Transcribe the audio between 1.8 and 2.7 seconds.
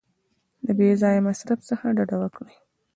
ډډه وکړئ.